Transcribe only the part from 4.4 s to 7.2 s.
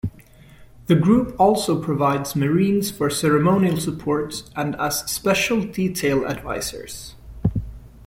and as special detail advisors.